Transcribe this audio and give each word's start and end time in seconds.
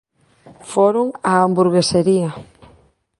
Foron 0.71 1.07
á 1.31 1.33
hamburguesería. 1.41 2.29